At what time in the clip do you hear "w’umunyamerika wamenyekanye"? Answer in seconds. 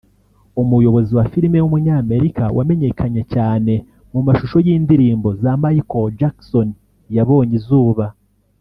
1.61-3.21